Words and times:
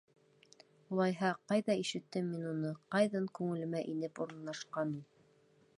Улайһа, 0.95 1.29
ҡайҙа 1.51 1.75
ишеттем 1.81 2.31
мин 2.31 2.49
уны, 2.53 2.73
ҡайҙан 2.97 3.29
күңелемә 3.41 3.87
инеп 3.95 4.25
урынлашҡан 4.27 4.99
ул? 5.01 5.29